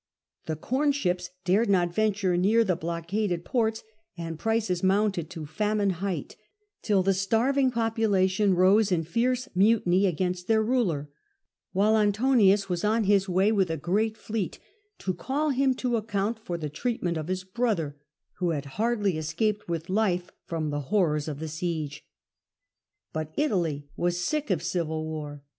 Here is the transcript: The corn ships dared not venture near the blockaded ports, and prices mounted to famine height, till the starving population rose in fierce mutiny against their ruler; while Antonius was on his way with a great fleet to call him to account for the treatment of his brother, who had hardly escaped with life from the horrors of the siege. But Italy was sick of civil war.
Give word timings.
The 0.47 0.55
corn 0.55 0.91
ships 0.93 1.29
dared 1.45 1.69
not 1.69 1.93
venture 1.93 2.35
near 2.35 2.63
the 2.63 2.75
blockaded 2.75 3.45
ports, 3.45 3.83
and 4.17 4.39
prices 4.39 4.81
mounted 4.81 5.29
to 5.29 5.45
famine 5.45 5.91
height, 5.91 6.35
till 6.81 7.03
the 7.03 7.13
starving 7.13 7.69
population 7.69 8.55
rose 8.55 8.91
in 8.91 9.03
fierce 9.03 9.47
mutiny 9.53 10.07
against 10.07 10.47
their 10.47 10.63
ruler; 10.63 11.11
while 11.71 11.95
Antonius 11.95 12.67
was 12.67 12.83
on 12.83 13.03
his 13.03 13.29
way 13.29 13.51
with 13.51 13.69
a 13.69 13.77
great 13.77 14.17
fleet 14.17 14.57
to 14.97 15.13
call 15.13 15.51
him 15.51 15.75
to 15.75 15.95
account 15.97 16.39
for 16.39 16.57
the 16.57 16.67
treatment 16.67 17.15
of 17.15 17.27
his 17.27 17.43
brother, 17.43 17.95
who 18.39 18.49
had 18.49 18.65
hardly 18.81 19.19
escaped 19.19 19.67
with 19.69 19.87
life 19.87 20.31
from 20.47 20.71
the 20.71 20.81
horrors 20.89 21.27
of 21.27 21.37
the 21.37 21.47
siege. 21.47 22.03
But 23.13 23.31
Italy 23.37 23.87
was 23.95 24.19
sick 24.19 24.49
of 24.49 24.63
civil 24.63 25.05
war. 25.05 25.43